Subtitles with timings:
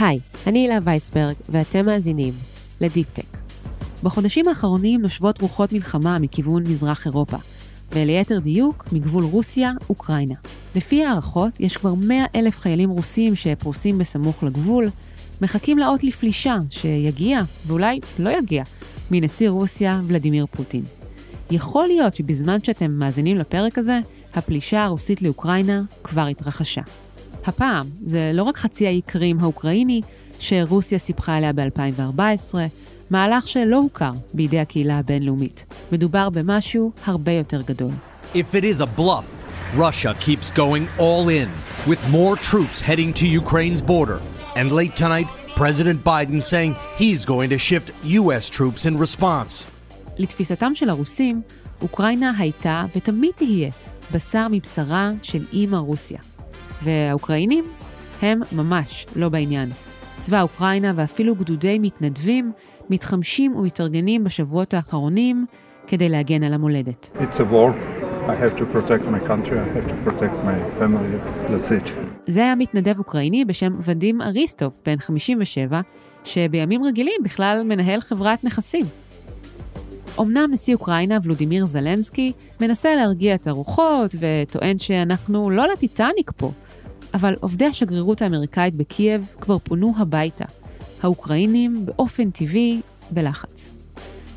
[0.00, 2.34] היי, אני הילה וייסברג, ואתם מאזינים
[2.80, 3.38] לדיפ-טק.
[4.02, 7.36] בחודשים האחרונים נושבות רוחות מלחמה מכיוון מזרח אירופה,
[7.92, 10.34] וליתר דיוק, מגבול רוסיה-אוקראינה.
[10.74, 14.88] לפי הערכות, יש כבר 100 אלף חיילים רוסים שפרוסים בסמוך לגבול,
[15.40, 18.62] מחכים לאות לפלישה שיגיע, ואולי לא יגיע,
[19.10, 20.82] מנשיא רוסיה ולדימיר פוטין.
[21.50, 24.00] יכול להיות שבזמן שאתם מאזינים לפרק הזה,
[24.34, 26.82] הפלישה הרוסית לאוקראינה כבר התרחשה.
[27.48, 30.00] הפעם זה לא רק חצי האי קרים האוקראיני,
[30.38, 32.54] שרוסיה סיפחה אליה ב-2014,
[33.10, 35.64] מהלך שלא הוכר בידי הקהילה הבינלאומית.
[35.92, 37.90] מדובר במשהו הרבה יותר גדול.
[38.34, 39.26] If it is a bluff,
[39.76, 41.48] Russia keeps going all in,
[41.86, 44.20] with more troops heading to Ukraine's border.
[44.54, 48.48] And late tonight, President Biden saying he's going to shift U.S.
[48.48, 49.66] troops in response.
[50.18, 51.42] לתפיסתם של הרוסים,
[51.82, 53.70] אוקראינה הייתה ותמיד תהיה
[54.12, 56.18] בשר מבשרה של אימא רוסיה.
[56.82, 57.64] והאוקראינים
[58.22, 59.68] הם ממש לא בעניין.
[60.20, 62.52] צבא אוקראינה ואפילו גדודי מתנדבים
[62.90, 65.46] מתחמשים ומתארגנים בשבועות האחרונים
[65.86, 67.10] כדי להגן על המולדת.
[72.26, 75.80] זה היה מתנדב אוקראיני בשם ודים אריסטוב, בן 57,
[76.24, 78.86] שבימים רגילים בכלל מנהל חברת נכסים.
[80.20, 86.52] אמנם נשיא אוקראינה ולודימיר זלנסקי מנסה להרגיע את הרוחות וטוען שאנחנו לא לטיטניק פה,
[87.14, 90.44] אבל עובדי השגרירות האמריקאית בקייב כבר פונו הביתה.
[91.02, 93.70] האוקראינים באופן טבעי בלחץ.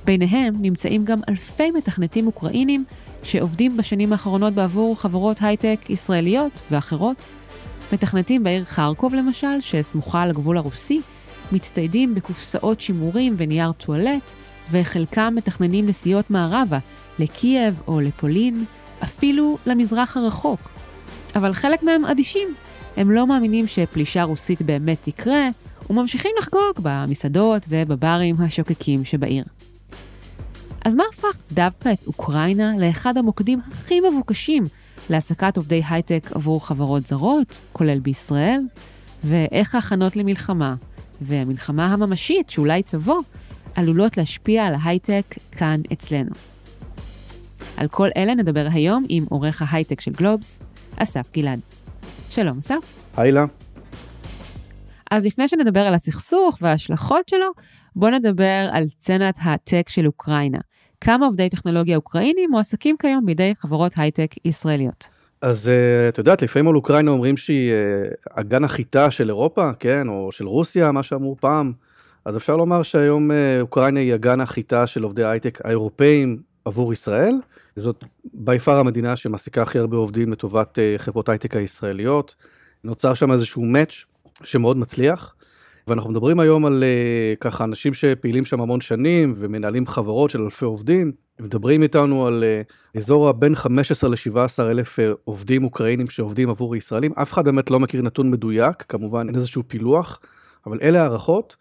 [0.05, 2.85] ביניהם נמצאים גם אלפי מתכנתים אוקראינים
[3.23, 7.17] שעובדים בשנים האחרונות בעבור חברות הייטק ישראליות ואחרות.
[7.93, 11.01] מתכנתים בעיר חרקוב למשל, שסמוכה לגבול הרוסי,
[11.51, 14.31] מצטיידים בקופסאות שימורים ונייר טואלט,
[14.71, 16.77] וחלקם מתכננים נסיעות מערבה,
[17.19, 18.65] לקייב או לפולין,
[19.03, 20.59] אפילו למזרח הרחוק.
[21.35, 22.55] אבל חלק מהם אדישים.
[22.97, 25.49] הם לא מאמינים שפלישה רוסית באמת תקרה,
[25.89, 29.43] וממשיכים לחגוג במסעדות ובברים השוקקים שבעיר.
[30.85, 34.67] אז מה הפך דווקא את אוקראינה לאחד המוקדים הכי מבוקשים
[35.09, 38.61] להעסקת עובדי הייטק עבור חברות זרות, כולל בישראל?
[39.23, 40.75] ואיך ההכנות למלחמה,
[41.21, 43.21] והמלחמה הממשית שאולי תבוא,
[43.75, 46.31] עלולות להשפיע על ההייטק כאן אצלנו.
[47.77, 50.59] על כל אלה נדבר היום עם עורך ההייטק של גלובס,
[50.97, 51.59] אסף גלעד.
[52.29, 52.75] שלום, אסף.
[53.17, 53.45] היי לה.
[55.11, 57.47] אז לפני שנדבר על הסכסוך וההשלכות שלו,
[57.95, 60.59] בואו נדבר על סצנת הטק של אוקראינה.
[61.01, 65.07] כמה עובדי טכנולוגיה אוקראינים מועסקים כיום בידי חברות הייטק ישראליות?
[65.41, 70.07] אז uh, את יודעת, לפעמים על אוקראינה אומרים שהיא uh, אגן החיטה של אירופה, כן,
[70.07, 71.73] או של רוסיה, מה שאמרו פעם.
[72.25, 77.33] אז אפשר לומר שהיום uh, אוקראינה היא אגן החיטה של עובדי הייטק האירופאים עבור ישראל.
[77.75, 82.35] זאת בי פאר המדינה שמעסיקה הכי הרבה עובדים לטובת uh, חברות הייטק הישראליות.
[82.83, 84.05] נוצר שם איזשהו מאץ'
[84.43, 85.35] שמאוד מצליח.
[85.87, 90.65] ואנחנו מדברים היום על uh, ככה אנשים שפעילים שם המון שנים ומנהלים חברות של אלפי
[90.65, 91.11] עובדים.
[91.39, 97.13] מדברים איתנו על uh, אזור הבין 15 ל-17 אלף עובדים אוקראינים שעובדים עבור ישראלים.
[97.13, 100.19] אף אחד באמת לא מכיר נתון מדויק, כמובן אין איזשהו פילוח,
[100.65, 101.55] אבל אלה הערכות.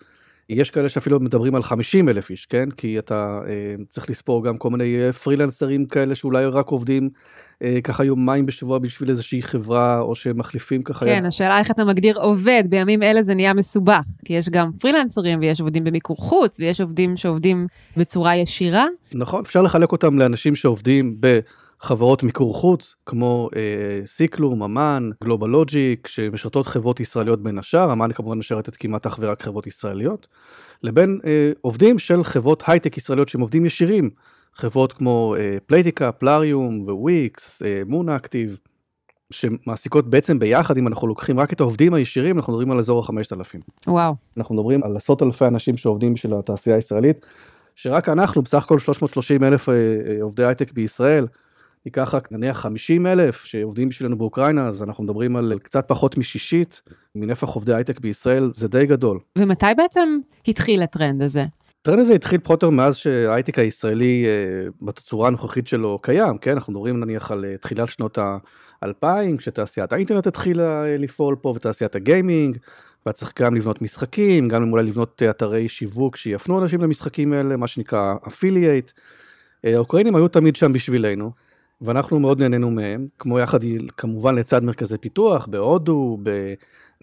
[0.50, 2.70] יש כאלה שאפילו מדברים על 50 אלף איש, כן?
[2.70, 7.10] כי אתה אה, צריך לספור גם כל מיני אה, פרילנסרים כאלה שאולי רק עובדים
[7.62, 11.04] אה, ככה יומיים בשבוע בשביל איזושהי חברה, או שמחליפים ככה.
[11.04, 15.38] כן, השאלה איך אתה מגדיר עובד, בימים אלה זה נהיה מסובך, כי יש גם פרילנסרים
[15.40, 18.86] ויש עובדים במיקור חוץ, ויש עובדים שעובדים בצורה ישירה.
[19.14, 21.38] נכון, אפשר לחלק אותם לאנשים שעובדים ב...
[21.82, 28.12] חברות מיקור חוץ כמו אה, סיקלום, אמן, גלובל לוג'יק, שמשרתות חברות ישראליות בין השאר, אמן
[28.12, 30.28] כמובן משרתת כמעט אך ורק חברות ישראליות,
[30.82, 34.10] לבין אה, עובדים של חברות הייטק ישראליות שהם עובדים ישירים,
[34.54, 38.58] חברות כמו אה, פלייטיקה, פלאריום וויקס, אה, מון אקטיב,
[39.30, 43.60] שמעסיקות בעצם ביחד, אם אנחנו לוקחים רק את העובדים הישירים, אנחנו מדברים על אזור ה-5,000.
[43.86, 44.14] וואו.
[44.36, 47.26] אנחנו מדברים על עשרות אלפי אנשים שעובדים בשביל התעשייה הישראלית,
[47.74, 51.26] שרק אנחנו, בסך הכל 330 אלף אה, אה, עובדי הייטק בישראל,
[51.86, 56.82] ניקח רק נניח 50 אלף שעובדים בשבילנו באוקראינה, אז אנחנו מדברים על קצת פחות משישית
[57.14, 59.18] מנפח עובדי הייטק בישראל, זה די גדול.
[59.38, 60.18] ומתי בעצם
[60.48, 61.44] התחיל הטרנד הזה?
[61.82, 66.50] הטרנד הזה התחיל פחות או יותר מאז שההייטק הישראלי אה, בתצורה הנוכחית שלו קיים, כן?
[66.50, 69.06] אנחנו מדברים נניח על אה, תחילת שנות ה-2000,
[69.38, 72.58] כשתעשיית האינטרנט התחילה אה, לפעול פה ותעשיית הגיימינג,
[73.06, 77.66] והיה צריך גם לבנות משחקים, גם אולי לבנות אתרי שיווק שיפנו אנשים למשחקים האלה, מה
[77.66, 78.90] שנקרא אפילייט.
[79.64, 81.30] האוקראינים היו תמיד שם בשבילנו.
[81.82, 83.58] ואנחנו מאוד נהנינו מהם, כמו יחד
[83.96, 86.54] כמובן לצד מרכזי פיתוח, בהודו, ב...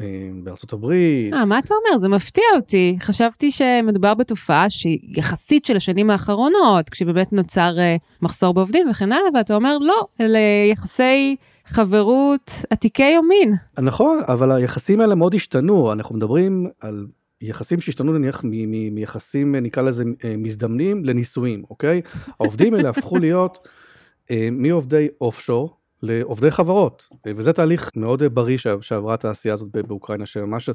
[0.02, 1.34] אה, בארצות הברית.
[1.34, 1.98] אה, מה אתה אומר?
[1.98, 2.98] זה מפתיע אותי.
[3.02, 9.30] חשבתי שמדובר בתופעה שהיא יחסית של השנים האחרונות, כשבאמת נוצר uh, מחסור בעובדים וכן הלאה,
[9.34, 10.40] ואתה אומר, לא, אלה
[10.72, 11.36] יחסי
[11.66, 13.54] חברות עתיקי יומין.
[13.80, 17.08] נכון, אבל היחסים האלה מאוד השתנו, אנחנו מדברים על
[17.42, 18.42] יחסים שהשתנו נניח
[18.92, 20.04] מיחסים נקרא לזה
[20.38, 22.02] מזדמנים לנישואים, אוקיי?
[22.40, 23.72] העובדים האלה הפכו להיות אה,
[24.52, 30.70] מעובדי אוף-שור לעובדי חברות, וזה תהליך מאוד בריא שעברה התעשייה הזאת באוקראינה, שממש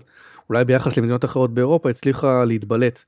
[0.50, 3.04] אולי ביחס למדינות אחרות באירופה הצליחה להתבלט.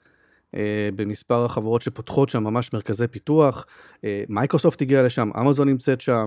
[0.57, 3.67] אה, במספר החברות שפותחות שם ממש מרכזי פיתוח,
[4.05, 6.27] אה, מייקרוסופט הגיעה לשם, אמזון נמצאת שם,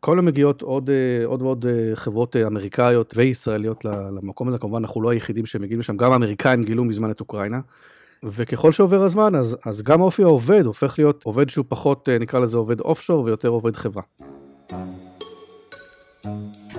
[0.00, 0.90] כל יום מגיעות עוד,
[1.24, 6.64] עוד ועוד חברות אמריקאיות וישראליות למקום הזה, כמובן אנחנו לא היחידים שמגיעים לשם, גם האמריקאים
[6.64, 7.60] גילו מזמן את אוקראינה.
[8.24, 12.58] וככל שעובר הזמן, אז, אז גם אופי העובד הופך להיות עובד שהוא פחות, נקרא לזה
[12.58, 14.02] עובד אוף-שור ויותר עובד חברה.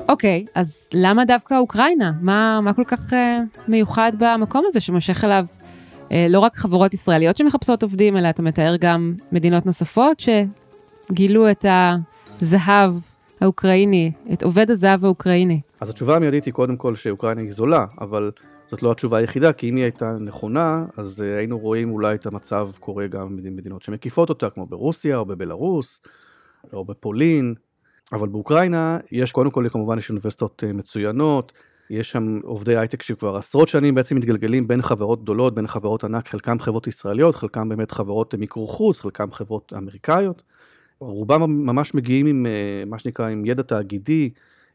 [0.10, 2.12] אוקיי, okay, אז למה דווקא אוקראינה?
[2.22, 3.16] מה, מה כל כך uh,
[3.68, 5.46] מיוחד במקום הזה שמושך אליו
[6.10, 11.66] uh, לא רק חברות ישראליות שמחפשות עובדים, אלא אתה מתאר גם מדינות נוספות שגילו את
[12.42, 12.94] הזהב
[13.42, 15.62] האוקראיני, את עובד הזהב האוקראיני?
[15.82, 18.32] אז התשובה המיידית היא קודם כל שאוקראינה היא זולה, אבל
[18.74, 22.26] זאת לא התשובה היחידה, כי אם היא הייתה נכונה, אז uh, היינו רואים אולי את
[22.26, 26.02] המצב קורה גם במדינות שמקיפות אותה, כמו ברוסיה או בבלארוס,
[26.74, 27.54] או בפולין,
[28.14, 31.52] אבל באוקראינה יש קודם כל כמובן יש אוניברסיטאות uh, מצוינות,
[31.90, 36.28] יש שם עובדי הייטק שכבר עשרות שנים בעצם מתגלגלים בין חברות גדולות, בין חברות ענק,
[36.28, 40.44] חלקם חברות ישראליות, חלקם באמת חברות מיקור חוץ, חלקם חברות אמריקאיות.
[41.00, 44.30] רובם ממש מגיעים עם uh, מה שנקרא עם ידע תאגידי,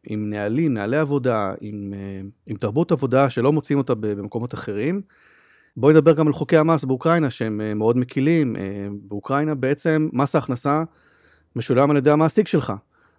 [0.07, 5.03] עם נהלים, נהלי עבודה, עם, אה, עם תרבות עבודה שלא מוצאים אותה במקומות אחרים.
[5.77, 8.57] בואי נדבר גם על חוקי המס באוקראינה שהם אה, מאוד מקילים.
[8.57, 8.63] אה,
[9.03, 10.83] באוקראינה בעצם מס ההכנסה
[11.57, 12.73] משולם על ידי המעסיק שלך.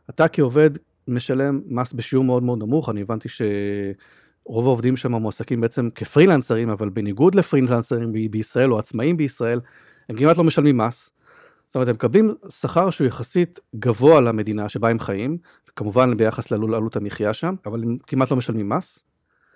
[0.09, 0.69] אתה כעובד
[1.07, 6.89] משלם מס בשיעור מאוד מאוד נמוך, אני הבנתי שרוב העובדים שם מועסקים בעצם כפרילנסרים, אבל
[6.89, 9.59] בניגוד לפרילנסרים בישראל או עצמאים בישראל,
[10.09, 11.11] הם כמעט לא משלמים מס.
[11.69, 15.37] זאת אומרת, הם מקבלים שכר שהוא יחסית גבוה למדינה שבה הם חיים,
[15.75, 18.99] כמובן ביחס לעלות המחיה שם, אבל הם כמעט לא משלמים מס.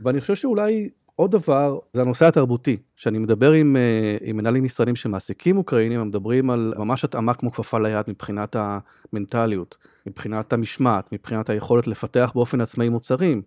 [0.02, 4.96] ואני חושב שאולי עוד דבר זה הנושא התרבותי, שאני מדבר עם, אה, עם מנהלים ישראלים
[4.96, 9.78] שמעסיקים אוקראינים, הם מדברים על ממש התאמה כמו כפפה ליד מבחינת המנטליות,
[10.08, 13.42] מבחינת המשמעת, מבחינת היכולת לפתח באופן עצמאי מוצרים.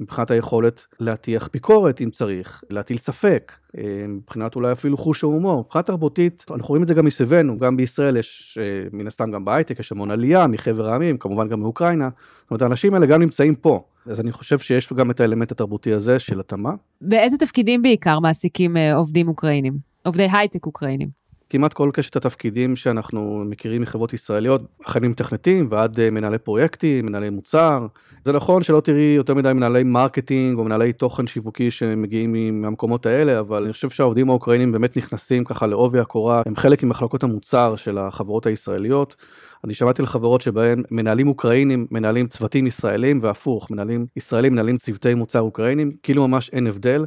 [0.00, 5.64] מבחינת היכולת להטיח ביקורת אם צריך, להטיל ספק, אה, מבחינת אולי אפילו חוש ההומור.
[5.64, 9.44] מבחינה תרבותית, אנחנו רואים את זה גם מסביבנו, גם בישראל יש, אה, מן הסתם גם
[9.44, 12.08] בהייטק, יש המון עלייה מחבר העמים, כמובן גם מאוקראינה.
[12.42, 13.84] זאת אומרת, האנשים האלה גם נמצאים פה.
[14.06, 16.72] אז אני חושב שיש גם את האלמנט התרבותי הזה של התאמה.
[17.00, 19.78] באיזה תפקידים בעיקר מעסיקים אה, עובדים אוקראינים?
[20.04, 21.23] עובדי הייטק אוקראינים?
[21.54, 27.30] כמעט כל קשת התפקידים שאנחנו מכירים מחברות ישראליות, החל ממתכנתים ועד אה, מנהלי פרויקטים, מנהלי
[27.30, 27.86] מוצר.
[28.24, 33.40] זה נכון שלא תראי יותר מדי מנהלי marketing או מנהלי תוכן שיווקי שמגיעים מהמקומות האלה,
[33.40, 37.98] אבל אני חושב שהעובדים האוקראינים באמת נכנסים ככה לעובי הקורה, הם חלק ממחלקות המוצר של
[37.98, 39.16] החברות הישראליות.
[39.64, 45.14] אני שמעתי על חברות שבהן מנהלים אוקראינים מנהלים צוותים ישראלים והפוך, מנהלים ישראלים מנהלים צוותי
[45.14, 47.04] מוצר אוקראינים, כאילו ממש אין הבדל.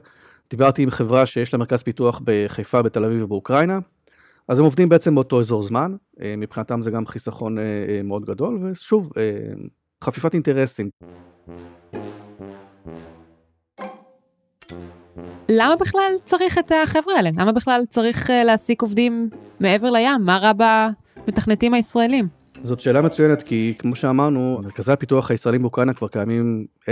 [0.50, 3.79] דיברתי עם חברה שיש לה מרכז פיתוח בחיפה, בתל אביב ובאוקראינה,
[4.47, 8.25] אז הם עובדים בעצם באותו אזור זמן, אה, מבחינתם זה גם חיסכון אה, אה, מאוד
[8.25, 9.11] גדול, ושוב,
[10.03, 10.89] חפיפת אינטרסים.
[15.49, 17.29] למה בכלל צריך את החבר'ה האלה?
[17.38, 19.29] למה בכלל צריך להעסיק עובדים
[19.59, 20.21] מעבר לים?
[20.21, 20.51] מה רע
[21.25, 22.27] במתכנתים הישראלים?
[22.61, 26.88] זאת שאלה מצוינת, כי כמו שאמרנו, מרכזי הפיתוח הישראלים באוקראינה כבר קיימים 10-20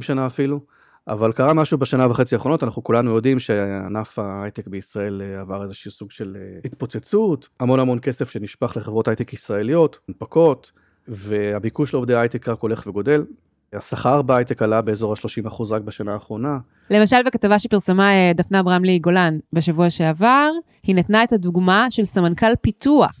[0.00, 0.60] שנה אפילו.
[1.08, 5.90] אבל קרה משהו בשנה וחצי האחרונות, אנחנו כולנו יודעים שענף ההייטק בישראל אה, עבר איזשהו
[5.90, 10.72] סוג של אה, התפוצצות, המון המון כסף שנשפך לחברות הייטק ישראליות, הנפקות,
[11.08, 13.24] והביקוש לעובדי הייטק רק הולך וגודל.
[13.72, 16.58] השכר בהייטק עלה באזור ה-30% רק בשנה האחרונה.
[16.90, 20.50] למשל בכתבה שפרסמה אה, דפנה ברמלי גולן בשבוע שעבר,
[20.82, 23.16] היא נתנה את הדוגמה של סמנכ"ל פיתוח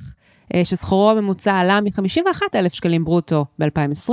[0.64, 4.12] שסחורו הממוצע עלה מ-51,000 שקלים ברוטו ב-2020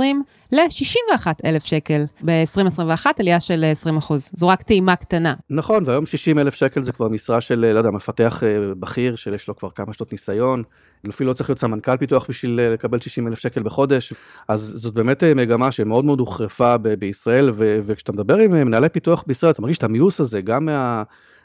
[0.52, 4.30] ל-61,000 שקל ב-2021, עלייה של 20 אחוז.
[4.34, 5.34] זו רק טעימה קטנה.
[5.50, 9.56] נכון, והיום 60,000 שקל זה כבר משרה של, לא יודע, מפתח אה, בכיר, שיש לו
[9.56, 10.62] כבר כמה שנות ניסיון.
[11.08, 14.12] אפילו לא צריך להיות סמנכ"ל פיתוח בשביל אה, לקבל 60,000 שקל בחודש.
[14.48, 19.62] אז זאת באמת מגמה שמאוד מאוד הוחרפה בישראל, וכשאתה מדבר עם מנהלי פיתוח בישראל, אתה
[19.62, 21.02] מרגיש את המיוס הזה, גם מה...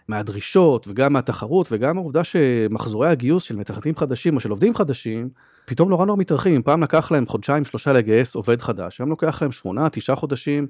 [0.07, 5.29] מהדרישות וגם מהתחרות וגם העובדה שמחזורי הגיוס של מתכנתים חדשים או של עובדים חדשים
[5.65, 6.61] פתאום נורא נורא מתארחים.
[6.61, 10.67] פעם לקח להם חודשיים שלושה לגייס עובד חדש, היום לוקח להם שמונה, תשעה חודשים,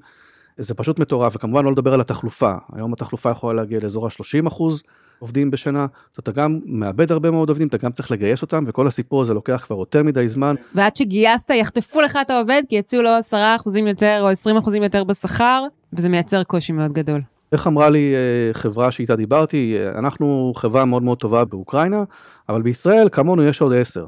[0.57, 2.53] זה פשוט מטורף, וכמובן לא לדבר על התחלופה.
[2.73, 4.83] היום התחלופה יכולה להגיע לאזור ה-30 אחוז
[5.19, 8.87] עובדים בשנה, אז אתה גם מאבד הרבה מאוד עובדים, אתה גם צריך לגייס אותם, וכל
[8.87, 10.55] הסיפור הזה לוקח כבר יותר מדי זמן.
[10.75, 14.83] ועד שגייסת, יחטפו לך את העובד, כי יציעו לו 10 אחוזים יותר או 20 אחוזים
[14.83, 15.63] יותר בשכר,
[15.93, 17.21] וזה מייצר קושי מאוד גדול.
[17.53, 22.03] איך אמרה לי אה, חברה שאיתה דיברתי, אה, אנחנו חברה מאוד מאוד טובה באוקראינה,
[22.49, 24.05] אבל בישראל כמונו יש עוד עשר.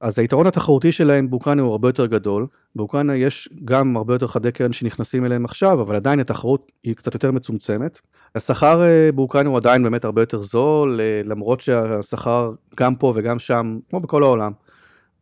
[0.00, 2.46] אז היתרון התחרותי שלהם באוקראינה הוא הרבה יותר גדול.
[2.76, 7.14] באוקראינה יש גם הרבה יותר חדי קרן שנכנסים אליהם עכשיו, אבל עדיין התחרות היא קצת
[7.14, 7.98] יותר מצומצמת.
[8.34, 13.78] השכר אה, באוקראינה הוא עדיין באמת הרבה יותר זול, למרות שהשכר גם פה וגם שם,
[13.90, 14.52] כמו בכל העולם,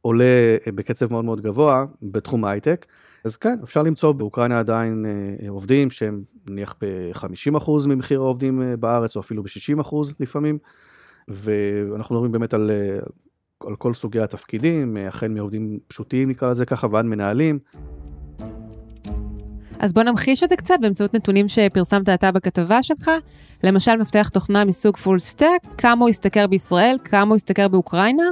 [0.03, 2.87] עולה בקצב מאוד מאוד גבוה בתחום ההייטק.
[3.27, 5.05] אז כן, אפשר למצוא באוקראינה עדיין
[5.49, 10.59] עובדים שהם נניח ב-50% ממחיר העובדים בארץ, או אפילו ב-60% לפעמים,
[11.29, 12.71] ואנחנו מדברים באמת על
[13.67, 17.59] על כל סוגי התפקידים, החל מעובדים פשוטים נקרא לזה ככה ועד מנהלים.
[19.79, 23.11] אז בוא נמחיש את זה קצת באמצעות נתונים שפרסמת אתה בכתבה שלך.
[23.65, 28.25] למשל מפתח תוכנה מסוג full stack, כמה הוא ישתכר בישראל, כמה הוא ישתכר באוקראינה,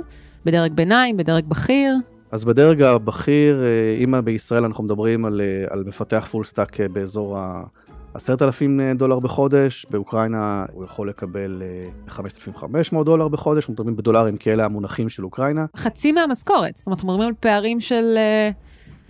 [0.44, 1.96] בדרג ביניים, בדרג בכיר.
[2.30, 6.88] אז בדרג הבכיר, אה, אם בישראל אנחנו מדברים על, אה, על מפתח full stack אה,
[6.88, 7.62] באזור ה...
[8.14, 11.62] עשרת אלפים אה, דולר בחודש, באוקראינה הוא יכול לקבל
[12.08, 15.66] 5,500 אה, דולר בחודש, אנחנו מדברים בדולרים כי אלה המונחים של אוקראינה.
[15.76, 18.18] חצי מהמשכורת, זאת אומרת אנחנו מדברים על פערים של,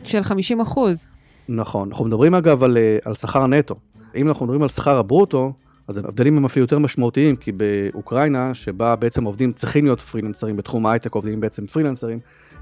[0.04, 1.08] של 50 אחוז.
[1.48, 3.74] נכון, אנחנו מדברים אגב על, על שכר נטו.
[4.16, 5.52] אם אנחנו מדברים על שכר הברוטו,
[5.88, 10.86] אז ההבדלים הם אפילו יותר משמעותיים, כי באוקראינה, שבה בעצם עובדים צריכים להיות פרילנסרים, בתחום
[10.86, 12.18] ההייטק עובדים בעצם פרילנסרים,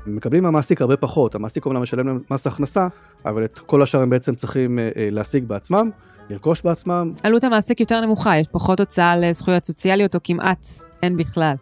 [0.06, 1.34] הם מקבלים מהמעסיק הרבה פחות.
[1.34, 2.88] המעסיק אומנם משלם להם מס הכנסה,
[3.24, 5.90] אבל את כל השאר הם בעצם צריכים להשיג בעצמם.
[6.30, 7.12] לרכוש בעצמם.
[7.22, 10.66] עלות המעסיק יותר נמוכה, יש פחות הוצאה לזכויות סוציאליות או כמעט
[11.02, 11.54] אין בכלל.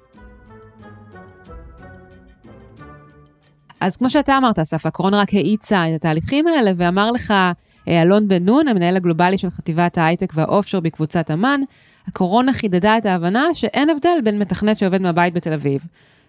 [3.80, 7.52] אז כמו שאתה אמרת, אסף, הקורונה רק האיצה את התהליכים האלה ואמר לך אה,
[7.88, 11.60] אלון בן נון, המנהל הגלובלי של חטיבת ההייטק והאופשור בקבוצת אמ"ן,
[12.06, 15.82] הקורונה חידדה את ההבנה שאין הבדל בין מתכנת שעובד מהבית בתל אביב,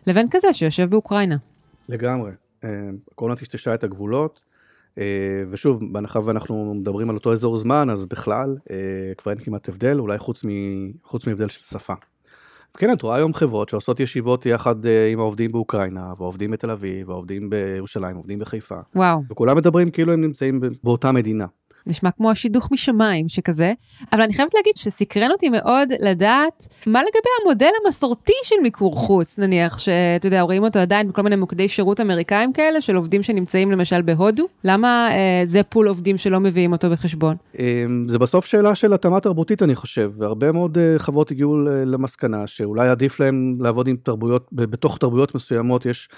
[0.08, 1.38] לבין כזה שיושב באוקראינה.
[1.90, 2.32] לגמרי.
[2.64, 2.70] אה,
[3.12, 4.42] הקורונה טשטשה את הגבולות.
[4.98, 8.78] אה, ושוב, בהנחה ואנחנו מדברים על אותו אזור זמן, אז בכלל אה,
[9.18, 10.50] כבר אין כמעט הבדל, אולי חוץ, מ...
[11.04, 11.94] חוץ מהבדל של שפה.
[12.78, 17.10] כן, את רואה היום חברות שעושות ישיבות יחד אה, עם העובדים באוקראינה, ועובדים בתל אביב,
[17.10, 18.80] ועובדים בירושלים, עובדים בחיפה.
[18.96, 19.20] וואו.
[19.32, 21.46] וכולם מדברים כאילו הם נמצאים באותה מדינה.
[21.88, 23.74] נשמע כמו השידוך משמיים שכזה,
[24.14, 29.40] אבל אני חייבת להגיד שסקרן אותי מאוד לדעת מה לגבי המודל המסורתי של מיקור חוץ,
[29.40, 33.72] נניח, שאתה יודע, רואים אותו עדיין בכל מיני מוקדי שירות אמריקאים כאלה, של עובדים שנמצאים
[33.72, 37.36] למשל בהודו, למה אה, זה פול עובדים שלא מביאים אותו בחשבון?
[37.60, 42.48] אה, זה בסוף שאלה של התאמה תרבותית אני חושב, והרבה מאוד אה, חברות הגיעו למסקנה
[42.48, 46.10] שאולי עדיף להם לעבוד עם תרבויות, בתוך תרבויות מסוימות יש,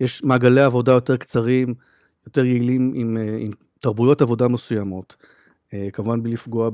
[0.00, 1.74] יש מעגלי עבודה יותר קצרים,
[2.26, 3.50] יותר יעילים עם, אה, עם
[3.80, 5.16] תרבויות עבודה מסוימות,
[5.74, 6.70] אה, כמובן בלי לפגוע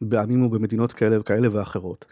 [0.00, 2.04] בעמים ובמדינות כאלה וכאלה ואחרות.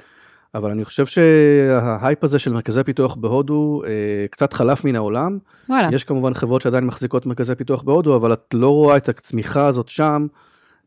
[0.54, 5.38] אבל אני חושב שההייפ הזה של מרכזי פיתוח בהודו אה, קצת חלף מן העולם.
[5.68, 5.88] וואלה.
[5.92, 9.88] יש כמובן חברות שעדיין מחזיקות מרכזי פיתוח בהודו, אבל את לא רואה את הצמיחה הזאת
[9.88, 10.26] שם,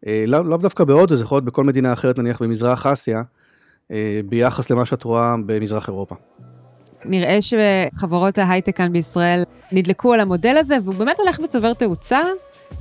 [0.08, 3.22] אה, לאו לא דווקא בהודו, זה יכול להיות בכל מדינה אחרת, נניח במזרח אסיה,
[3.92, 6.16] אה, ביחס למה שאת רואה במזרח אירופה.
[7.08, 12.22] נראה שחברות ההייטק כאן בישראל נדלקו על המודל הזה, והוא באמת הולך וצובר תאוצה.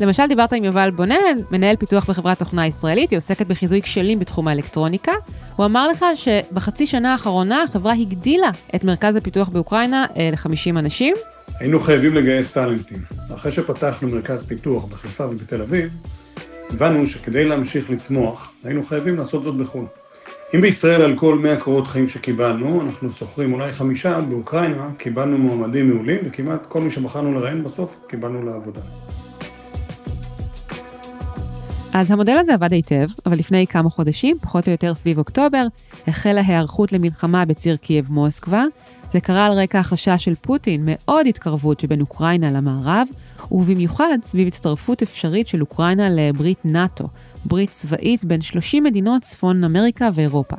[0.00, 4.48] למשל, דיברת עם יובל בונן, מנהל פיתוח בחברת תוכנה ישראלית, היא עוסקת בחיזוי כשלים בתחום
[4.48, 5.12] האלקטרוניקה.
[5.56, 11.14] הוא אמר לך שבחצי שנה האחרונה החברה הגדילה את מרכז הפיתוח באוקראינה אה, ל-50 אנשים.
[11.60, 12.98] היינו חייבים לגייס טאלנטים.
[13.34, 15.96] אחרי שפתחנו מרכז פיתוח בחיפה ובתל אביב,
[16.70, 19.86] הבנו שכדי להמשיך לצמוח, היינו חייבים לעשות זאת בחו"ל.
[20.54, 25.90] אם בישראל על כל 100 קורות חיים שקיבלנו, אנחנו שוכרים אולי חמישה, באוקראינה קיבלנו מועמדים
[25.90, 28.80] מעולים, וכמעט כל מי שבחרנו לראיין בסוף, קיבלנו לעבודה.
[31.92, 35.66] אז המודל הזה עבד היטב, אבל לפני כמה חודשים, פחות או יותר סביב אוקטובר,
[36.06, 38.64] החלה היערכות למלחמה בציר קייב מוסקבה.
[39.12, 43.08] זה קרה על רקע החשש של פוטין מעוד התקרבות שבין אוקראינה למערב,
[43.50, 47.04] ובמיוחד סביב הצטרפות אפשרית של אוקראינה לברית נאט"ו,
[47.46, 50.56] ברית צבאית בין 30 מדינות צפון אמריקה ואירופה.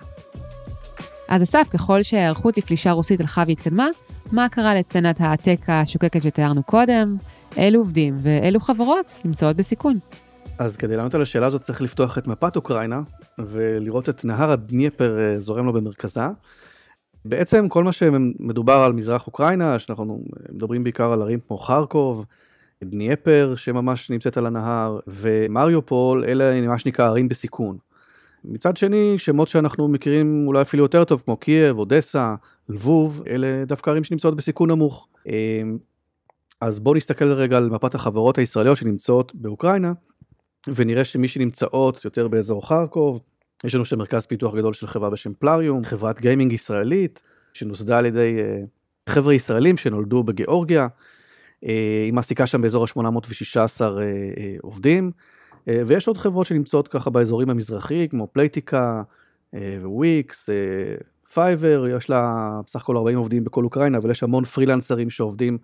[1.28, 3.88] אז אסף, ככל שההיערכות לפלישה רוסית הלכה והתקדמה,
[4.32, 7.16] מה קרה לצנת העתק השוקקת שתיארנו קודם?
[7.58, 10.00] אילו עובדים ואילו חברות נמצאות בסיכון?
[10.60, 13.02] אז כדי לענות על השאלה הזאת צריך לפתוח את מפת אוקראינה
[13.40, 16.22] ולראות את נהר הדניפר אה, זורם לו במרכזה.
[17.26, 22.26] בעצם כל מה שמדובר על מזרח אוקראינה, שאנחנו מדברים בעיקר על ערים כמו חרקוב,
[22.84, 27.78] דניפר שממש נמצאת על הנהר, ומריופול, אלה מה שנקרא ערים בסיכון.
[28.46, 32.36] מצד שני, שמות שאנחנו מכירים אולי אפילו יותר טוב, כמו קייב, אודסה,
[32.70, 35.08] לבוב, אלה דווקא ערים שנמצאות בסיכון נמוך.
[35.28, 35.78] אמ,
[36.62, 39.94] אז בואו נסתכל רגע על מפת החברות הישראליות שנמצאות באוקראינה,
[40.76, 43.20] ונראה שמי שנמצאות יותר באזור חרקוב,
[43.64, 47.22] יש לנו שם מרכז פיתוח גדול של חברה בשם פלאריום, חברת גיימינג ישראלית,
[47.54, 50.88] שנוסדה על ידי uh, חבר'ה ישראלים שנולדו בגיאורגיה,
[51.62, 55.12] היא מעסיקה שם באזור ה-816 uh, uh, עובדים,
[55.68, 59.04] ויש עוד חברות שנמצאות ככה באזורים המזרחי, כמו פלייטיקה
[59.84, 60.50] וויקס,
[61.34, 65.58] פייבר, יש לה בסך הכל 40 עובדים בכל אוקראינה, אבל יש המון פרילנסרים שעובדים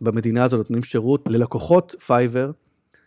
[0.00, 2.50] במדינה הזאת נותנים שירות ללקוחות פייבר,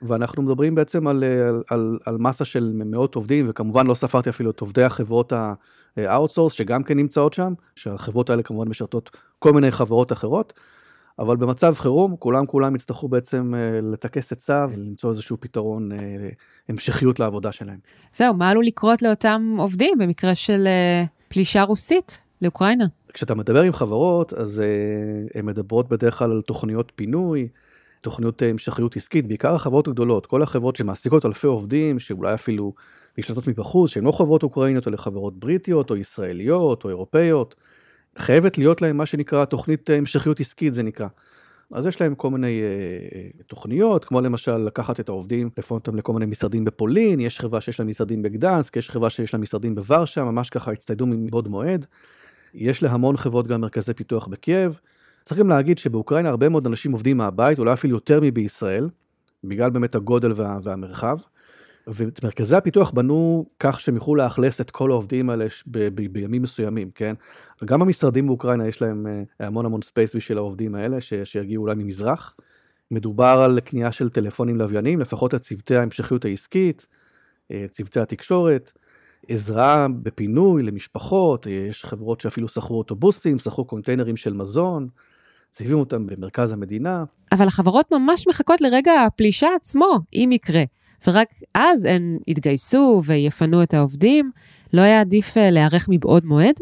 [0.01, 4.51] ואנחנו מדברים בעצם על, על, על, על מסה של מאות עובדים, וכמובן לא ספרתי אפילו
[4.51, 10.11] את עובדי החברות ה-outsource שגם כן נמצאות שם, שהחברות האלה כמובן משרתות כל מיני חברות
[10.11, 10.53] אחרות,
[11.19, 15.97] אבל במצב חירום כולם כולם יצטרכו בעצם אה, לטכס עצה ולמצוא איזשהו פתרון אה,
[16.69, 17.77] המשכיות לעבודה שלהם.
[18.13, 22.85] זהו, מה עלול לקרות לאותם עובדים במקרה של אה, פלישה רוסית לאוקראינה?
[23.13, 24.63] כשאתה מדבר עם חברות, אז
[25.35, 27.47] הן מדברות בדרך כלל על תוכניות פינוי,
[28.01, 32.73] תוכניות המשכיות עסקית, בעיקר החברות הגדולות, כל החברות שמעסיקות אלפי עובדים, שאולי אפילו
[33.17, 37.55] נשלטות מבחוץ, שהן לא חברות אוקראיניות, או לחברות בריטיות, או ישראליות, או אירופאיות.
[38.17, 41.07] חייבת להיות להם מה שנקרא תוכנית המשכיות עסקית זה נקרא.
[41.71, 42.61] אז יש להם כל מיני
[43.39, 47.61] uh, תוכניות, כמו למשל לקחת את העובדים, לפנות אותם לכל מיני משרדים בפולין, יש חברה
[47.61, 51.85] שיש לה משרדים בגדנסק, יש חברה שיש לה משרדים בוורשה, ממש ככה הצטיידו מבעוד מועד.
[52.53, 54.79] יש להמון חברות גם מרכזי פיתוח בקייב.
[55.23, 58.89] צריך גם להגיד שבאוקראינה הרבה מאוד אנשים עובדים מהבית, אולי אפילו יותר מבישראל,
[59.43, 61.17] בגלל באמת הגודל וה, והמרחב.
[61.87, 66.41] ואת מרכזי הפיתוח בנו כך שהם יוכלו לאכלס את כל העובדים האלה ב- ב- בימים
[66.41, 67.13] מסוימים, כן?
[67.61, 71.75] וגם המשרדים באוקראינה יש להם אה, המון המון space בשביל העובדים האלה, ש- שיגיעו אולי
[71.75, 72.35] ממזרח.
[72.91, 76.87] מדובר על קנייה של טלפונים לוויינים, לפחות לצוותי ההמשכיות העסקית,
[77.51, 78.71] אה, צוותי התקשורת,
[79.27, 84.87] עזרה בפינוי למשפחות, יש חברות שאפילו שכרו אוטובוסים, שכרו קונטיינרים של מזון,
[85.51, 87.03] מציבים אותם במרכז המדינה.
[87.31, 90.63] אבל החברות ממש מחכות לרגע הפלישה עצמו, אם יקרה.
[91.07, 94.31] ורק אז הן יתגייסו ויפנו את העובדים?
[94.73, 96.55] לא היה עדיף אה, להיערך מבעוד מועד?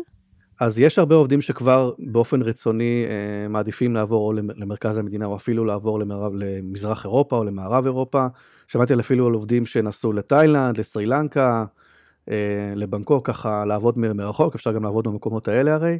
[0.59, 5.99] אז יש הרבה עובדים שכבר באופן רצוני אה, מעדיפים לעבור למרכז המדינה או אפילו לעבור
[5.99, 8.27] למערב, למזרח אירופה או למערב אירופה.
[8.67, 11.65] שמעתי אפילו על עובדים שנסעו לתאילנד, לסרי לנקה,
[12.29, 12.35] אה,
[12.75, 15.97] לבנקוק, ככה לעבוד מרחוק, אפשר גם לעבוד במקומות האלה הרי.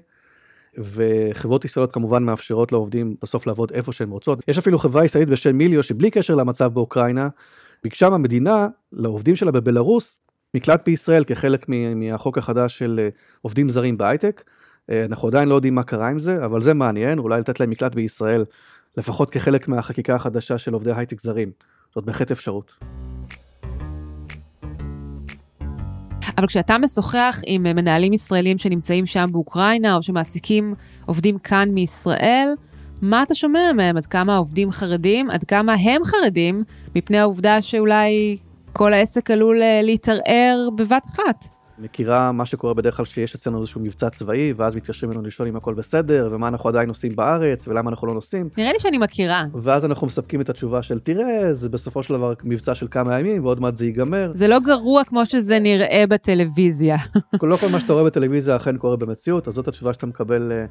[0.78, 4.40] וחברות ישראליות כמובן מאפשרות לעובדים בסוף לעבוד איפה שהן רוצות.
[4.48, 7.30] יש אפילו חברה ישראלית בשם מיליו שבלי קשר למצב באוקראינה,
[7.84, 10.20] ביקשה מהמדינה לעובדים שלה בבלארוס
[10.54, 13.10] מקלט בישראל כחלק מהחוק החדש של אה,
[13.42, 14.44] עובדים זרים בהייטק.
[14.90, 17.70] אה, אנחנו עדיין לא יודעים מה קרה עם זה, אבל זה מעניין, אולי לתת להם
[17.70, 18.46] מקלט בישראל,
[18.98, 21.52] לפחות כחלק מהחקיקה החדשה של עובדי הייטק זרים.
[21.96, 22.72] זאת בהחלט אפשרות.
[26.38, 30.74] אבל כשאתה משוחח עם אה, מנהלים ישראלים שנמצאים שם באוקראינה, או שמעסיקים
[31.06, 32.48] עובדים כאן מישראל,
[33.02, 33.98] מה אתה שומע מהם?
[33.98, 35.30] עד כמה העובדים חרדים?
[35.30, 36.64] עד כמה הם חרדים
[36.96, 38.38] מפני העובדה שאולי
[38.74, 41.46] כל העסק עלול אה, להתערער בבת אחת?
[41.80, 45.56] מכירה מה שקורה בדרך כלל שיש אצלנו איזשהו מבצע צבאי, ואז מתקשרים אלינו לשאול אם
[45.56, 48.50] הכל בסדר, ומה אנחנו עדיין עושים בארץ, ולמה אנחנו לא נוסעים.
[48.58, 49.46] נראה לי שאני מכירה.
[49.54, 53.46] ואז אנחנו מספקים את התשובה של תראה, זה בסופו של דבר מבצע של כמה ימים,
[53.46, 54.32] ועוד מעט זה ייגמר.
[54.34, 56.98] זה לא גרוע כמו שזה נראה בטלוויזיה.
[57.44, 60.66] לא כל מה שאתה רואה בטלוויזיה אכן קורה במציאות, אז זאת התשובה שאתה מקבל אה,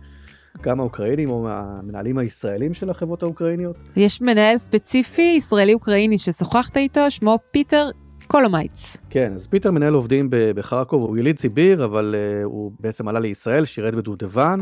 [0.62, 3.76] גם האוקראינים או המנהלים הישראלים של החברות האוקראיניות.
[3.96, 7.90] יש מנהל ספציפי ישראלי-אוקראיני ששוחחת איתו, שמו פיטר
[8.26, 8.96] קולומייץ.
[9.10, 13.64] כן, אז פיטר מנהל עובדים בחרקוב, הוא יליד סיביר, אבל uh, הוא בעצם עלה לישראל,
[13.64, 14.60] שירת בדובדבן,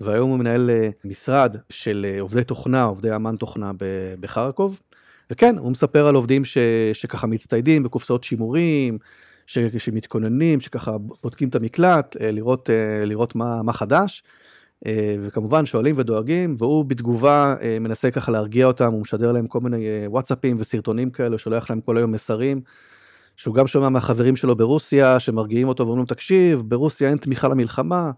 [0.00, 3.70] והיום הוא מנהל uh, משרד של uh, עובדי תוכנה, עובדי אמן תוכנה
[4.20, 4.80] בחרקוב.
[5.30, 6.58] וכן, הוא מספר על עובדים ש,
[6.92, 8.98] שככה מצטיידים בקופסאות שימורים,
[9.46, 12.70] ש, שמתכוננים, שככה בודקים את המקלט, לראות,
[13.06, 14.22] לראות מה, מה חדש.
[14.86, 19.60] אה, וכמובן שואלים ודואגים, והוא בתגובה אה, מנסה ככה להרגיע אותם, הוא משדר להם כל
[19.60, 22.60] מיני אה, וואטסאפים וסרטונים כאלה, שולח להם כל היום מסרים,
[23.36, 28.10] שהוא גם שומע מהחברים שלו ברוסיה, שמרגיעים אותו ואומרים, תקשיב, ברוסיה אין תמיכה למלחמה,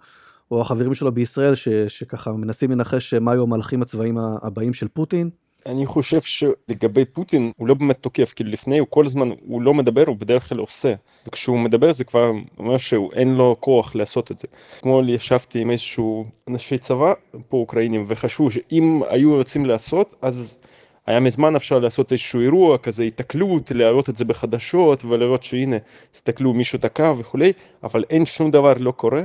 [0.50, 5.30] או החברים שלו בישראל, ש, שככה מנסים לנחש מה היו המהלכים הצבאיים הבאים של פוטין.
[5.66, 9.74] אני חושב שלגבי פוטין הוא לא באמת תוקף, כאילו לפני הוא כל הזמן, הוא לא
[9.74, 10.94] מדבר, הוא בדרך כלל עושה.
[11.26, 14.48] וכשהוא מדבר זה כבר אומר שאין לו כוח לעשות את זה.
[14.78, 17.12] אתמול ישבתי עם איזשהו אנשי צבא
[17.48, 20.58] פה אוקראינים וחשבו שאם היו רוצים לעשות אז
[21.06, 25.76] היה מזמן אפשר לעשות איזשהו אירוע כזה התקלות, להראות את זה בחדשות ולראות שהנה,
[26.14, 29.22] הסתכלו מישהו תקע וכולי, אבל אין שום דבר לא קורה.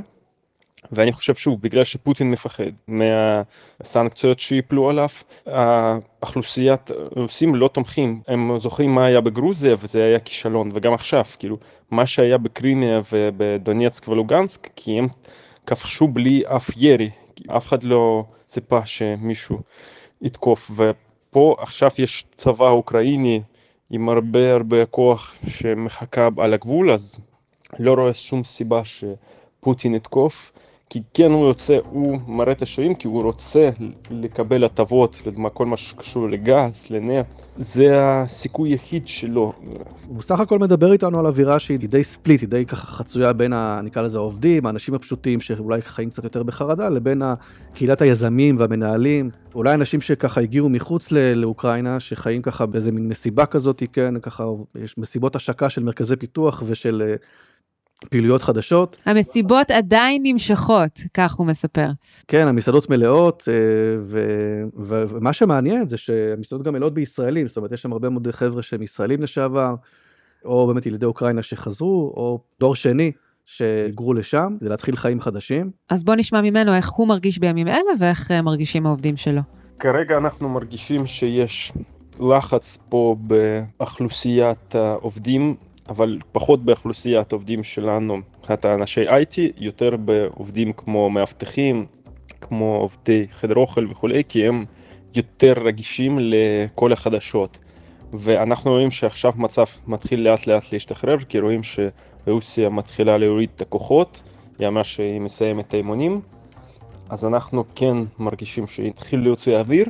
[0.92, 5.10] ואני חושב שוב, בגלל שפוטין מפחד מהסנקציות שיפלו עליו,
[5.46, 11.58] האוכלוסיית הרוסים לא תומכים, הם זוכרים מה היה בגרוזיה וזה היה כישלון, וגם עכשיו, כאילו,
[11.92, 15.08] מה שהיה בקרימיה ובדונייצק ולוגנסק, כי הם
[15.68, 17.10] כבשו בלי אף ירי,
[17.48, 19.60] אף אחד לא ציפה שמישהו
[20.22, 23.42] יתקוף, ופה עכשיו יש צבא אוקראיני
[23.89, 27.20] עם הרבה הרבה כוח שמחכה על הגבול, אז
[27.80, 30.52] לא רואה שום סיבה שפוטין יתקוף.
[30.89, 33.69] כי כן הוא יוצא, הוא מראה את השרירים כי הוא רוצה
[34.12, 39.54] לקבל הטבות, לדוגמה כל מה שקשור לגז, לנפט, זה הסיכוי היחיד שלו.
[40.08, 43.54] הוא סך הכל מדבר איתנו על אווירה שהיא די ספליט, היא די ככה חצויה בין,
[43.54, 47.21] ה, נקרא לזה העובדים, האנשים הפשוטים שאולי חיים קצת יותר בחרדה, לבין
[47.73, 53.84] קהילת היזמים והמנהלים, אולי אנשים שככה הגיעו מחוץ לאוקראינה, שחיים ככה באיזה מין מסיבה כזאת,
[53.93, 54.43] כן, ככה
[54.84, 57.15] יש מסיבות השקה של מרכזי פיתוח ושל
[58.09, 58.97] פעילויות חדשות.
[59.05, 61.88] המסיבות עדיין נמשכות, כך הוא מספר.
[62.27, 64.23] כן, המסעדות מלאות, אה,
[64.75, 68.81] ומה שמעניין זה שהמסעדות גם מלאות בישראלים, זאת אומרת, יש שם הרבה מאוד חבר'ה שהם
[68.81, 69.73] ישראלים לשעבר,
[70.45, 73.12] או באמת ילידי אוקראינה שחזרו, או דור שני.
[73.49, 75.71] שהיגרו לשם, זה להתחיל חיים חדשים.
[75.89, 79.41] אז בוא נשמע ממנו איך הוא מרגיש בימים אלה ואיך אה, מרגישים העובדים שלו.
[79.79, 81.73] כרגע אנחנו מרגישים שיש
[82.19, 85.55] לחץ פה באוכלוסיית העובדים
[85.89, 91.86] אבל פחות באוכלוסיית עובדים שלנו, מבחינת האנשי IT, יותר בעובדים כמו מאבטחים,
[92.41, 94.65] כמו עובדי חדר אוכל וכולי, כי הם
[95.15, 97.60] יותר רגישים לכל החדשות.
[98.13, 104.21] ואנחנו רואים שעכשיו מצב מתחיל לאט לאט להשתחרר, כי רואים שרוסיה מתחילה להוריד את הכוחות,
[104.60, 106.21] היא אמרה שהיא מסיימת את האימונים,
[107.10, 109.86] אז אנחנו כן מרגישים שהתחיל להוציא אוויר,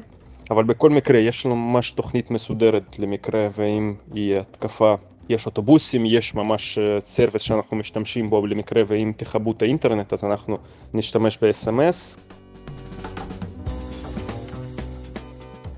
[0.52, 4.96] אבל בכל מקרה יש לנו ממש תוכנית מסודרת למקרה ואם יהיה התקפה
[5.30, 10.58] יש אוטובוסים, יש ממש service שאנחנו משתמשים בו למקרה ואם תכבו את האינטרנט אז אנחנו
[10.94, 12.20] נשתמש ב-SMS.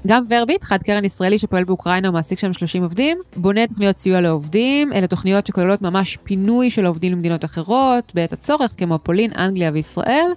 [0.07, 4.93] גם ורביט, חד קרן ישראלי שפועל באוקראינה ומעסיק שם 30 עובדים, בונה תוכניות סיוע לעובדים,
[4.93, 10.27] אלה תוכניות שכוללות ממש פינוי של עובדים למדינות אחרות, בעת הצורך, כמו פולין, אנגליה וישראל,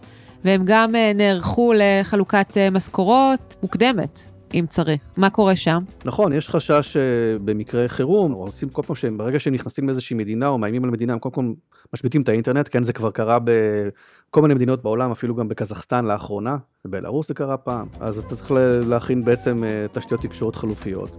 [0.44, 5.03] והם גם נערכו לחלוקת משכורות מוקדמת אם צריך.
[5.17, 5.83] מה קורה שם?
[6.05, 6.97] נכון, יש חשש
[7.45, 10.90] במקרה חירום, או עושים כל פעם שהם, ברגע שהם נכנסים לאיזושהי מדינה או מאיימים על
[10.90, 11.53] מדינה, הם קודם כל
[11.95, 16.57] משביתים את האינטרנט, כן, זה כבר קרה בכל מיני מדינות בעולם, אפילו גם בקזחסטן לאחרונה,
[16.85, 18.51] בבלארוס זה קרה פעם, אז אתה צריך
[18.87, 21.11] להכין בעצם אה, תשתיות תקשורת חלופיות.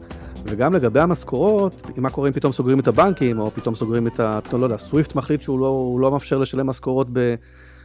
[0.44, 4.40] וגם לגבי המשכורות, מה קורה אם פתאום סוגרים את הבנקים, או פתאום סוגרים את ה...
[4.44, 7.08] פתאום, לא יודע, סוויפט מחליט שהוא לא, לא מאפשר לשלם משכורות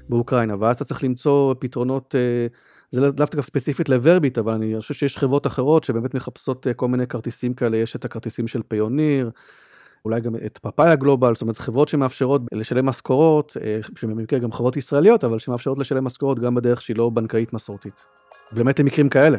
[0.08, 2.14] באוקראינה, ואז אתה צריך למצוא פתרונות...
[2.14, 2.46] אה,
[2.90, 6.88] זה לאו דווקא ספציפית לוורביט, אבל אני חושב שיש חברות אחרות שבאמת מחפשות אה, כל
[6.88, 9.30] מיני כרטיסים כאלה, יש את הכרטיסים של פיוניר,
[10.04, 14.76] אולי גם את פאפאיה גלובל, זאת אומרת חברות שמאפשרות לשלם משכורות, אה, שבמקרה גם חברות
[14.76, 17.94] ישראליות, אבל שמאפשרות לשלם משכורות גם בדרך שהיא לא בנקאית מסורתית.
[18.52, 19.38] באמת למקרים כאלה.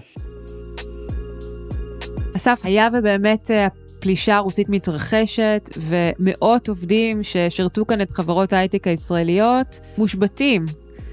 [2.36, 9.80] אסף, היה ובאמת אה, הפלישה הרוסית מתרחשת, ומאות עובדים ששירתו כאן את חברות ההייטק הישראליות
[9.98, 10.66] מושבתים.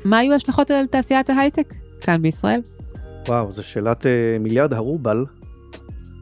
[0.04, 1.87] מה היו ההשלכות על תעשיית ההייטק?
[2.00, 2.60] כאן בישראל?
[3.28, 4.08] וואו, זו שאלת uh,
[4.40, 5.24] מיליארד הרובל.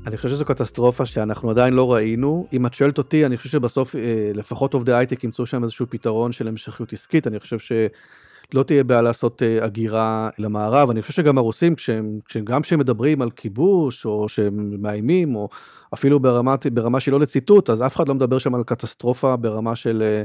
[0.06, 2.46] אני חושב שזו קטסטרופה שאנחנו עדיין לא ראינו.
[2.52, 3.98] אם את שואלת אותי, אני חושב שבסוף uh,
[4.34, 7.26] לפחות עובדי הייטק ימצאו שם איזשהו פתרון של המשכיות עסקית.
[7.26, 10.90] אני חושב שלא תהיה בעיה לעשות uh, הגירה למערב.
[10.90, 15.48] אני חושב שגם הרוסים, כשהם, כשהם, גם כשהם מדברים על כיבוש, או שהם מאיימים, או
[15.94, 19.76] אפילו ברמה, ברמה שהיא לא לציטוט, אז אף אחד לא מדבר שם על קטסטרופה ברמה
[19.76, 20.22] של...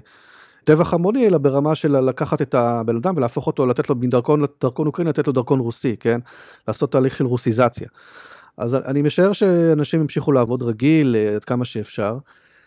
[0.64, 4.88] טבח המוני, אלא ברמה של לקחת את הבן אדם ולהפוך אותו, לתת לו מדרכון דרכון
[4.88, 6.20] אוקראיני, לתת לו דרכון רוסי, כן?
[6.68, 7.88] לעשות תהליך של רוסיזציה.
[8.58, 12.18] אז אני משער שאנשים ימשיכו לעבוד רגיל אה, עד כמה שאפשר.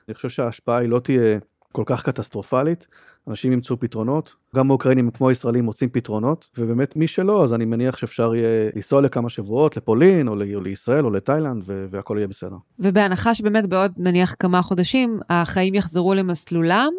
[0.09, 1.39] אני חושב שההשפעה היא לא תהיה
[1.73, 2.89] כל כך קטסטרופלית,
[3.29, 7.97] אנשים ימצאו פתרונות, גם האוקראינים כמו הישראלים מוצאים פתרונות, ובאמת מי שלא, אז אני מניח
[7.97, 12.57] שאפשר יהיה לנסוע לכמה שבועות לפולין, או, לישראל, או לתאילנד, והכל יהיה בסדר.
[12.79, 16.93] ובהנחה שבאמת בעוד נניח כמה חודשים, החיים יחזרו למסלולם,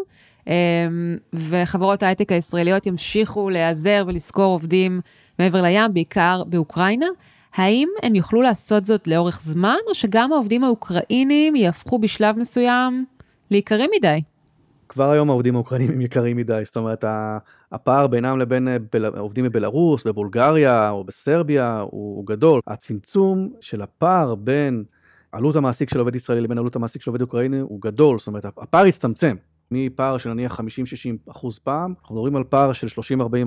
[1.33, 5.01] וחברות ההייטק הישראליות ימשיכו להיעזר ולשכור עובדים
[5.39, 7.05] מעבר לים, בעיקר באוקראינה.
[7.55, 13.05] האם הן יוכלו לעשות זאת לאורך זמן, או שגם העובדים האוקראינים יהפכו בשלב מסוים
[13.51, 14.21] ליקרים מדי?
[14.89, 17.05] כבר היום העובדים האוקראינים הם יקרים מדי, זאת אומרת,
[17.71, 18.67] הפער בינם לבין
[19.17, 22.61] עובדים בבלארוס, בבולגריה או בסרביה הוא גדול.
[22.67, 24.83] הצמצום של הפער בין
[25.31, 28.45] עלות המעסיק של עובד ישראלי לבין עלות המעסיק של עובד אוקראיני הוא גדול, זאת אומרת,
[28.45, 29.35] הפער הצטמצם.
[29.71, 30.63] מפער של נניח 50-60
[31.31, 32.87] אחוז פעם, אנחנו מדברים על פער של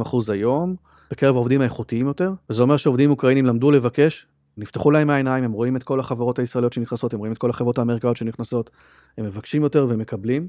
[0.01, 0.77] 30-40 אחוז היום,
[1.11, 4.27] בקרב העובדים האיכותיים יותר, וזה אומר שעובדים אוקראינים למדו לבקש,
[4.57, 7.79] נפתחו להם העיניים, הם רואים את כל החברות הישראליות שנכנסות, הם רואים את כל החברות
[7.79, 8.71] האמריקאיות שנכנסות,
[9.19, 10.49] הם מבקשים יותר ומקבלים,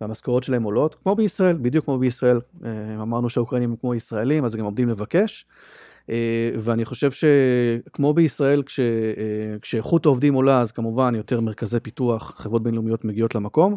[0.00, 4.54] והמשכורות שלהם עולות, כמו בישראל, בדיוק כמו בישראל, אה, אמרנו שהאוקראינים הם כמו ישראלים, אז
[4.54, 5.46] הם עובדים לבקש.
[6.10, 8.84] אה, ואני חושב שכמו בישראל, כש, אה,
[9.62, 13.76] כשאיכות העובדים עולה, אז כמובן יותר מרכזי פיתוח, חברות בינלאומיות מגיעות למקום.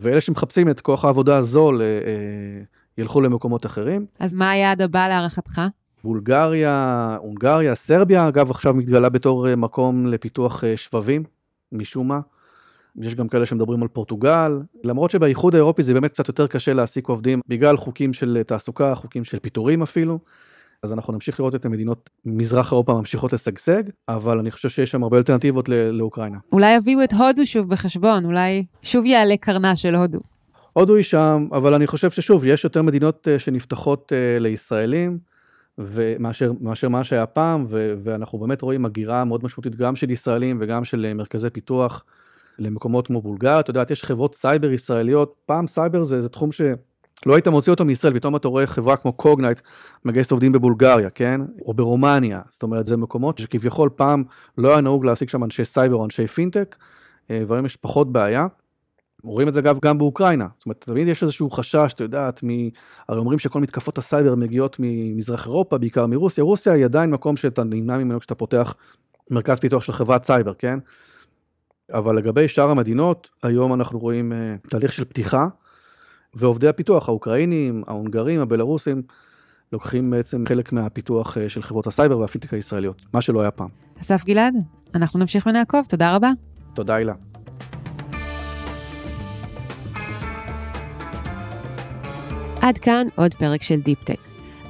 [0.00, 2.62] ואלה שמחפשים את כוח העבודה הזול אה, אה,
[2.98, 4.06] ילכו למקומות אחרים.
[4.18, 5.60] אז מה היעד הבא להערכתך?
[6.04, 11.24] בולגריה, הונגריה, סרביה, אגב, עכשיו מתגלה בתור אה, מקום לפיתוח שבבים,
[11.72, 12.20] משום מה.
[12.96, 17.08] יש גם כאלה שמדברים על פורטוגל, למרות שבאיחוד האירופי זה באמת קצת יותר קשה להעסיק
[17.08, 20.18] עובדים בגלל חוקים של תעסוקה, חוקים של פיטורים אפילו.
[20.82, 25.02] אז אנחנו נמשיך לראות את המדינות מזרח אירופה ממשיכות לשגשג, אבל אני חושב שיש שם
[25.02, 26.38] הרבה אלטרנטיבות לאוקראינה.
[26.52, 30.18] אולי יביאו את הודו שוב בחשבון, אולי שוב יעלה קרנה של הודו.
[30.72, 35.18] הודו היא שם, אבל אני חושב ששוב, יש יותר מדינות אה, שנפתחות אה, לישראלים,
[35.78, 40.58] ומאשר מאשר מה שהיה פעם, ו, ואנחנו באמת רואים הגירה מאוד משמעותית גם של ישראלים
[40.60, 42.04] וגם של אה, מרכזי פיתוח
[42.58, 43.60] למקומות כמו בולגריה.
[43.60, 46.60] אתה יודע, יש חברות סייבר ישראליות, פעם סייבר זה, זה תחום ש...
[47.26, 49.60] לא היית מוציא אותו מישראל, פתאום אתה רואה חברה כמו קוגנייט
[50.04, 51.40] מגייסת עובדים בבולגריה, כן?
[51.66, 54.24] או ברומניה, זאת אומרת, זה מקומות שכביכול פעם
[54.58, 56.76] לא היה נהוג להעסיק שם אנשי סייבר או אנשי פינטק,
[57.30, 58.46] והיום יש פחות בעיה.
[59.22, 62.48] רואים את זה אגב גם באוקראינה, זאת אומרת, תמיד יש איזשהו חשש, אתה יודעת, מ...
[63.08, 67.64] הרי אומרים שכל מתקפות הסייבר מגיעות ממזרח אירופה, בעיקר מרוסיה, רוסיה היא עדיין מקום שאתה
[67.64, 68.74] נמנע ממנו כשאתה פותח
[69.30, 70.78] מרכז פיתוח של חברת סייבר, כן?
[71.92, 75.48] אבל לגבי שאר המדינות, היום אנחנו רואים uh, תהליך של פתיחה,
[76.34, 79.02] ועובדי הפיתוח, האוקראינים, ההונגרים, הבלרוסים,
[79.72, 83.68] לוקחים בעצם חלק מהפיתוח uh, של חברות הסייבר והפינטק הישראליות, מה שלא היה פעם.
[84.00, 84.54] אסף גלעד,
[84.94, 86.30] אנחנו נמשיך ונעקוב, תודה רבה.
[86.74, 87.14] תודה, הילה.
[92.62, 94.18] עד כאן עוד פרק של דיפ-טק.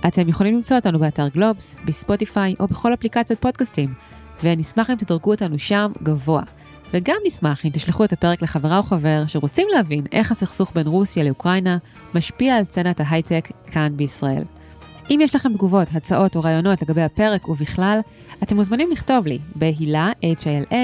[0.08, 3.94] אתם יכולים למצוא אותנו באתר גלובס, בספוטיפיי או בכל אפליקציות פודקאסטים,
[4.42, 6.42] ונשמח אם תדרגו אותנו שם גבוה.
[6.92, 11.24] וגם נשמח אם תשלחו את הפרק לחברה או חבר שרוצים להבין איך הסכסוך בין רוסיה
[11.24, 11.78] לאוקראינה
[12.14, 14.42] משפיע על סצנת ההייטק כאן בישראל.
[15.10, 18.00] אם יש לכם תגובות, הצעות או רעיונות לגבי הפרק ובכלל,
[18.42, 20.74] אתם מוזמנים לכתוב לי בהילה, H-I-L-A,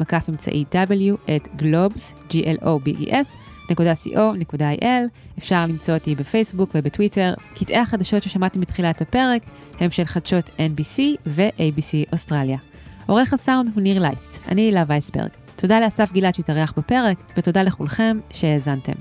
[0.00, 3.36] מקף אמצעי W, את globes, G-L-O-B-E-S,
[3.68, 4.86] .co.il,
[5.38, 7.34] אפשר למצוא אותי בפייסבוק ובטוויטר.
[7.54, 9.42] קטעי החדשות ששמעתם בתחילת הפרק
[9.80, 12.58] הם של חדשות NBC ו-ABC אוסטרליה.
[13.06, 15.43] עורך הסאונד הוא ניר לייסט, אני הילה וייסברג.
[15.64, 18.92] תודה לאסף גלעד שהתארח בפרק, ותודה לכולכם שהאזנתם.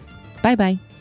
[0.44, 0.93] ביי ביי.